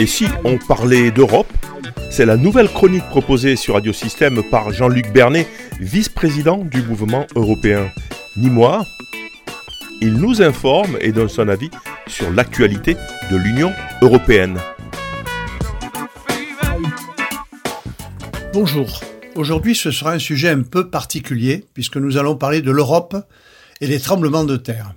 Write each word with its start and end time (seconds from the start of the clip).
Et 0.00 0.06
si 0.06 0.26
on 0.44 0.58
parlait 0.58 1.10
d'Europe 1.10 1.52
C'est 2.08 2.24
la 2.24 2.36
nouvelle 2.36 2.68
chronique 2.68 3.08
proposée 3.08 3.56
sur 3.56 3.74
Radio 3.74 3.92
Système 3.92 4.44
par 4.48 4.70
Jean-Luc 4.70 5.12
Bernet, 5.12 5.48
vice-président 5.80 6.58
du 6.58 6.82
mouvement 6.82 7.26
européen. 7.34 7.90
Ni 8.36 8.48
moi, 8.48 8.86
il 10.00 10.14
nous 10.14 10.40
informe 10.40 10.96
et 11.00 11.10
donne 11.10 11.28
son 11.28 11.48
avis 11.48 11.70
sur 12.06 12.30
l'actualité 12.30 12.96
de 13.32 13.36
l'Union 13.36 13.72
européenne. 14.00 14.60
Bonjour. 18.52 19.00
Aujourd'hui, 19.34 19.74
ce 19.74 19.90
sera 19.90 20.12
un 20.12 20.20
sujet 20.20 20.50
un 20.50 20.62
peu 20.62 20.90
particulier 20.90 21.64
puisque 21.74 21.96
nous 21.96 22.18
allons 22.18 22.36
parler 22.36 22.62
de 22.62 22.70
l'Europe 22.70 23.16
et 23.80 23.88
des 23.88 23.98
tremblements 23.98 24.44
de 24.44 24.56
terre. 24.56 24.94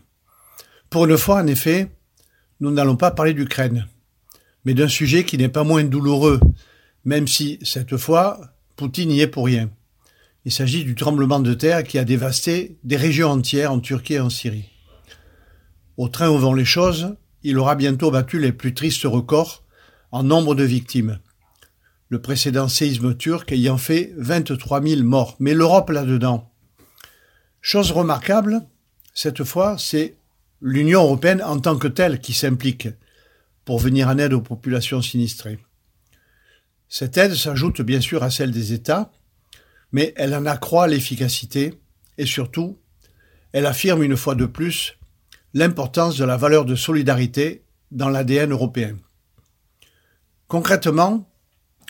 Pour 0.92 1.06
une 1.06 1.18
fois, 1.18 1.38
en 1.38 1.48
effet, 1.48 1.90
nous 2.60 2.70
n'allons 2.70 2.98
pas 2.98 3.10
parler 3.10 3.34
d'Ukraine 3.34 3.88
mais 4.66 4.74
d'un 4.74 4.88
sujet 4.88 5.24
qui 5.24 5.38
n'est 5.38 5.50
pas 5.50 5.64
moins 5.64 5.84
douloureux, 5.84 6.40
même 7.06 7.28
si, 7.28 7.60
cette 7.64 7.98
fois, 7.98 8.40
Poutine 8.76 9.12
y 9.12 9.22
est 9.22 9.28
pour 9.28 9.46
rien. 9.46 9.70
Il 10.46 10.52
s'agit 10.52 10.84
du 10.84 10.96
tremblement 10.96 11.40
de 11.40 11.54
terre 11.54 11.84
qui 11.84 12.00
a 12.00 12.04
dévasté 12.04 12.78
des 12.84 12.98
régions 12.98 13.30
entières 13.30 13.72
en 13.72 13.80
Turquie 13.80 14.16
et 14.16 14.20
en 14.20 14.30
Syrie. 14.30 14.70
Au 15.98 16.08
train 16.08 16.30
où 16.30 16.38
vont 16.38 16.54
les 16.54 16.66
choses, 16.66 17.16
il 17.44 17.60
aura 17.60 17.76
bientôt 17.76 18.12
battu 18.12 18.40
les 18.40 18.52
plus 18.52 18.74
tristes 18.74 19.04
records 19.04 19.64
en 20.12 20.24
nombre 20.24 20.56
de 20.56 20.64
victimes. 20.64 21.20
Le 22.10 22.22
précédent 22.22 22.68
séisme 22.68 23.16
turc 23.16 23.52
ayant 23.52 23.78
fait 23.78 24.14
23 24.18 24.82
000 24.82 25.04
morts. 25.04 25.38
Mais 25.40 25.54
l'Europe 25.54 25.90
là-dedans. 25.92 26.52
Chose 27.62 27.92
remarquable, 27.92 28.62
cette 29.14 29.44
fois, 29.44 29.78
c'est 29.78 30.16
l'Union 30.62 31.04
européenne 31.04 31.42
en 31.42 31.60
tant 31.60 31.78
que 31.78 31.88
telle 31.88 32.20
qui 32.20 32.34
s'implique 32.34 32.90
pour 33.66 33.80
venir 33.80 34.08
en 34.08 34.18
aide 34.18 34.34
aux 34.34 34.42
populations 34.42 35.02
sinistrées. 35.02 35.60
Cette 36.90 37.18
aide 37.18 37.36
s'ajoute 37.36 37.82
bien 37.82 38.02
sûr 38.02 38.24
à 38.24 38.30
celle 38.30 38.52
des 38.52 38.74
États, 38.74 39.12
mais 39.92 40.14
elle 40.18 40.36
en 40.36 40.46
accroît 40.46 40.88
l'efficacité 40.88 41.74
et 42.18 42.26
surtout, 42.26 42.78
elle 43.54 43.66
affirme 43.66 44.04
une 44.04 44.18
fois 44.18 44.36
de 44.36 44.46
plus 44.46 44.98
l'importance 45.54 46.18
de 46.18 46.26
la 46.26 46.38
valeur 46.38 46.66
de 46.66 46.76
solidarité 46.76 47.64
dans 47.92 48.10
l'ADN 48.10 48.52
européen. 48.52 48.98
Concrètement, 50.48 51.30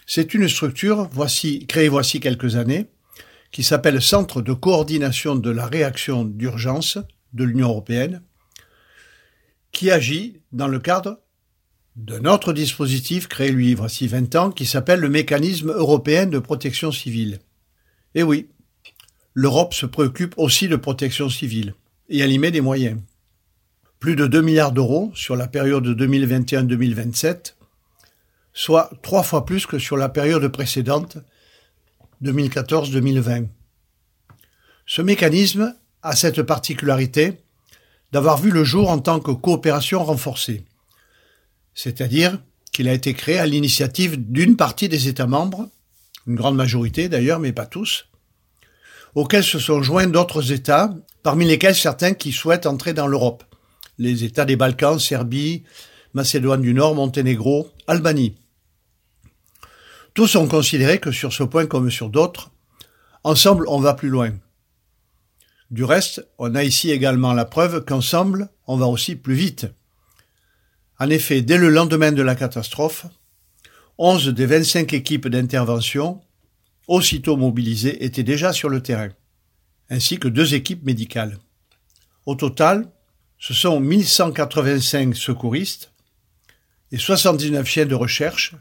c'est 0.06 0.34
une 0.34 0.48
structure 0.48 1.08
voici, 1.12 1.66
créée 1.68 1.90
voici 1.90 2.20
quelques 2.20 2.56
années 2.56 2.88
qui 3.52 3.64
s'appelle 3.64 4.02
Centre 4.02 4.42
de 4.42 4.54
coordination 4.54 5.36
de 5.36 5.52
la 5.52 5.66
réaction 5.66 6.24
d'urgence 6.26 6.98
de 7.34 7.44
l'Union 7.44 7.70
européenne, 7.70 8.22
qui 9.72 9.92
agit 9.92 10.42
dans 10.52 10.68
le 10.68 10.80
cadre 10.80 11.20
d'un 12.02 12.26
autre 12.26 12.52
dispositif 12.52 13.28
créé 13.28 13.52
lui 13.52 13.76
voici 13.76 14.08
20 14.08 14.36
ans 14.36 14.52
qui 14.52 14.66
s'appelle 14.66 15.00
le 15.00 15.10
mécanisme 15.10 15.70
européen 15.70 16.26
de 16.26 16.40
protection 16.40 16.92
civile. 16.92 17.40
Et 18.16 18.24
oui, 18.24 18.50
l'Europe 19.36 19.76
se 19.76 19.86
préoccupe 19.86 20.34
aussi 20.38 20.68
de 20.68 20.76
protection 20.76 21.30
civile 21.30 21.76
et 22.10 22.18
elle 22.20 22.32
y 22.32 22.40
met 22.40 22.50
des 22.50 22.62
moyens. 22.62 23.00
Plus 24.00 24.16
de 24.16 24.26
2 24.26 24.42
milliards 24.42 24.72
d'euros 24.72 25.12
sur 25.14 25.36
la 25.36 25.48
période 25.48 25.88
2021-2027, 25.88 27.54
soit 28.52 28.90
trois 29.04 29.22
fois 29.22 29.46
plus 29.46 29.68
que 29.68 29.78
sur 29.78 29.96
la 29.96 30.10
période 30.10 30.48
précédente, 30.48 31.20
2014-2020. 32.24 33.48
Ce 34.88 35.04
mécanisme 35.04 35.76
a 36.02 36.16
cette 36.16 36.42
particularité 36.42 37.44
d'avoir 38.12 38.38
vu 38.38 38.50
le 38.50 38.64
jour 38.64 38.90
en 38.90 38.98
tant 38.98 39.20
que 39.20 39.32
coopération 39.32 40.04
renforcée 40.04 40.66
c'est-à-dire 41.74 42.40
qu'il 42.72 42.88
a 42.88 42.94
été 42.94 43.14
créé 43.14 43.38
à 43.38 43.46
l'initiative 43.46 44.32
d'une 44.32 44.56
partie 44.56 44.90
des 44.90 45.08
États 45.08 45.28
membres, 45.28 45.70
une 46.28 46.36
grande 46.36 46.56
majorité 46.56 47.10
d'ailleurs, 47.10 47.40
mais 47.40 47.52
pas 47.54 47.66
tous, 47.66 48.08
auxquels 49.16 49.44
se 49.44 49.60
sont 49.60 49.82
joints 49.82 50.08
d'autres 50.08 50.52
États, 50.52 50.94
parmi 51.24 51.46
lesquels 51.46 51.76
certains 51.76 52.14
qui 52.14 52.32
souhaitent 52.32 52.66
entrer 52.66 52.94
dans 52.94 53.08
l'Europe. 53.08 53.44
Les 53.98 54.24
États 54.24 54.46
des 54.46 54.56
Balkans, 54.56 55.00
Serbie, 55.00 55.64
Macédoine 56.14 56.62
du 56.62 56.74
Nord, 56.74 56.96
Monténégro, 56.96 57.70
Albanie. 57.88 58.36
Tous 60.14 60.36
ont 60.36 60.48
considéré 60.48 61.00
que 61.00 61.12
sur 61.12 61.32
ce 61.32 61.44
point 61.44 61.66
comme 61.66 61.92
sur 61.92 62.10
d'autres, 62.10 62.52
ensemble 63.24 63.66
on 63.68 63.80
va 63.80 63.94
plus 63.94 64.10
loin. 64.10 64.32
Du 65.70 65.86
reste, 65.86 66.28
on 66.38 66.54
a 66.56 66.64
ici 66.64 66.92
également 66.92 67.34
la 67.34 67.46
preuve 67.46 67.86
qu'ensemble 67.86 68.50
on 68.68 68.78
va 68.78 68.88
aussi 68.88 69.16
plus 69.16 69.36
vite. 69.36 69.68
En 71.02 71.10
effet, 71.10 71.42
dès 71.42 71.58
le 71.58 71.70
lendemain 71.70 72.12
de 72.12 72.22
la 72.22 72.36
catastrophe, 72.36 73.08
11 73.98 74.28
des 74.36 74.46
25 74.46 74.94
équipes 74.94 75.30
d'intervention, 75.30 76.22
aussitôt 76.88 77.38
mobilisées, 77.38 78.06
étaient 78.06 78.22
déjà 78.22 78.54
sur 78.54 78.70
le 78.70 78.84
terrain, 78.84 79.10
ainsi 79.90 80.20
que 80.20 80.28
deux 80.28 80.54
équipes 80.54 80.86
médicales. 80.86 81.40
Au 82.28 82.36
total, 82.36 82.88
ce 83.40 83.56
sont 83.56 83.80
1185 83.80 85.16
secouristes 85.16 85.92
et 86.92 87.00
79 87.00 87.68
chiens 87.68 87.88
de 87.88 87.96
recherche 87.96 88.54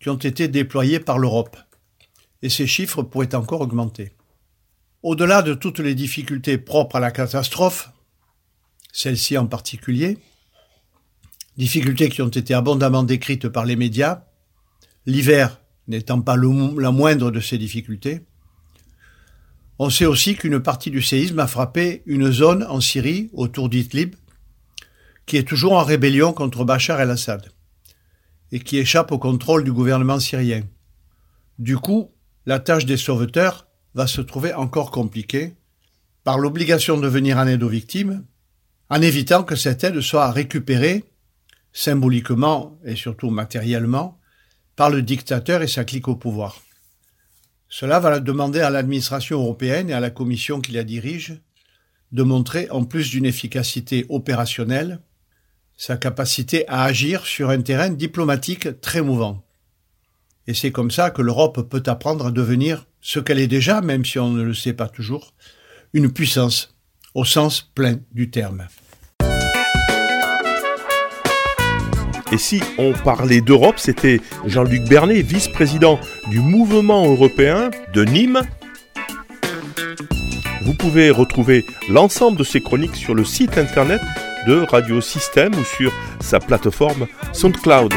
qui 0.00 0.10
ont 0.10 0.18
été 0.18 0.48
déployés 0.48 1.00
par 1.00 1.18
l'Europe. 1.18 1.56
Et 2.42 2.50
ces 2.50 2.66
chiffres 2.66 3.02
pourraient 3.02 3.34
encore 3.34 3.62
augmenter. 3.62 4.12
Au-delà 5.02 5.40
de 5.40 5.54
toutes 5.54 5.78
les 5.78 5.94
difficultés 5.94 6.58
propres 6.58 6.96
à 6.96 7.00
la 7.00 7.10
catastrophe, 7.10 7.88
celle-ci 8.92 9.38
en 9.38 9.46
particulier, 9.46 10.18
difficultés 11.56 12.08
qui 12.08 12.22
ont 12.22 12.28
été 12.28 12.54
abondamment 12.54 13.02
décrites 13.02 13.48
par 13.48 13.64
les 13.64 13.76
médias, 13.76 14.24
l'hiver 15.06 15.60
n'étant 15.88 16.20
pas 16.20 16.36
la 16.36 16.90
moindre 16.92 17.30
de 17.30 17.40
ces 17.40 17.58
difficultés. 17.58 18.20
On 19.78 19.90
sait 19.90 20.06
aussi 20.06 20.36
qu'une 20.36 20.60
partie 20.60 20.90
du 20.90 21.02
séisme 21.02 21.38
a 21.38 21.46
frappé 21.46 22.02
une 22.06 22.30
zone 22.30 22.64
en 22.64 22.80
Syrie, 22.80 23.30
autour 23.32 23.68
d'Idlib, 23.68 24.14
qui 25.26 25.36
est 25.36 25.48
toujours 25.48 25.72
en 25.72 25.82
rébellion 25.82 26.32
contre 26.32 26.64
Bachar 26.64 27.00
el-Assad 27.00 27.50
et 28.52 28.60
qui 28.60 28.78
échappe 28.78 29.12
au 29.12 29.18
contrôle 29.18 29.64
du 29.64 29.72
gouvernement 29.72 30.18
syrien. 30.18 30.62
Du 31.58 31.76
coup, 31.76 32.10
la 32.46 32.58
tâche 32.58 32.84
des 32.84 32.96
sauveteurs 32.96 33.68
va 33.94 34.06
se 34.06 34.20
trouver 34.20 34.54
encore 34.54 34.90
compliquée 34.90 35.54
par 36.24 36.38
l'obligation 36.38 36.98
de 36.98 37.08
venir 37.08 37.38
en 37.38 37.46
aide 37.46 37.62
aux 37.62 37.68
victimes, 37.68 38.24
en 38.88 39.00
évitant 39.00 39.44
que 39.44 39.56
cette 39.56 39.84
aide 39.84 40.00
soit 40.00 40.30
récupérée 40.30 41.04
symboliquement 41.72 42.78
et 42.84 42.96
surtout 42.96 43.30
matériellement, 43.30 44.18
par 44.76 44.90
le 44.90 45.02
dictateur 45.02 45.62
et 45.62 45.68
sa 45.68 45.84
clique 45.84 46.08
au 46.08 46.16
pouvoir. 46.16 46.62
Cela 47.68 48.00
va 48.00 48.18
demander 48.18 48.60
à 48.60 48.70
l'administration 48.70 49.38
européenne 49.40 49.90
et 49.90 49.92
à 49.92 50.00
la 50.00 50.10
commission 50.10 50.60
qui 50.60 50.72
la 50.72 50.84
dirige 50.84 51.40
de 52.12 52.22
montrer, 52.22 52.68
en 52.70 52.84
plus 52.84 53.10
d'une 53.10 53.26
efficacité 53.26 54.06
opérationnelle, 54.08 55.00
sa 55.76 55.96
capacité 55.96 56.66
à 56.68 56.82
agir 56.82 57.24
sur 57.24 57.50
un 57.50 57.60
terrain 57.62 57.90
diplomatique 57.90 58.80
très 58.80 59.02
mouvant. 59.02 59.44
Et 60.46 60.54
c'est 60.54 60.72
comme 60.72 60.90
ça 60.90 61.10
que 61.10 61.22
l'Europe 61.22 61.68
peut 61.68 61.82
apprendre 61.86 62.26
à 62.26 62.30
devenir 62.30 62.86
ce 63.00 63.20
qu'elle 63.20 63.38
est 63.38 63.46
déjà, 63.46 63.80
même 63.80 64.04
si 64.04 64.18
on 64.18 64.30
ne 64.30 64.42
le 64.42 64.54
sait 64.54 64.72
pas 64.72 64.88
toujours, 64.88 65.32
une 65.92 66.12
puissance, 66.12 66.74
au 67.14 67.24
sens 67.24 67.62
plein 67.62 67.98
du 68.12 68.30
terme. 68.30 68.66
Et 72.32 72.38
si 72.38 72.62
on 72.78 72.92
parlait 72.92 73.40
d'Europe, 73.40 73.78
c'était 73.78 74.20
Jean-Luc 74.46 74.88
Bernet, 74.88 75.22
vice-président 75.22 75.98
du 76.28 76.38
mouvement 76.38 77.06
européen 77.06 77.70
de 77.92 78.04
Nîmes. 78.04 78.42
Vous 80.62 80.74
pouvez 80.74 81.10
retrouver 81.10 81.64
l'ensemble 81.88 82.38
de 82.38 82.44
ces 82.44 82.60
chroniques 82.60 82.96
sur 82.96 83.14
le 83.14 83.24
site 83.24 83.58
internet 83.58 84.00
de 84.46 84.64
Radio 84.70 85.00
Système 85.00 85.54
ou 85.54 85.64
sur 85.64 85.92
sa 86.20 86.38
plateforme 86.38 87.06
SoundCloud. 87.32 87.92